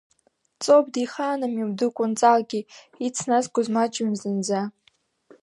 [0.63, 2.61] Ҵоуп, дихааным иабду Кәынҵалгьы,
[3.05, 4.61] ицназгоз маҷҩын зынӡа.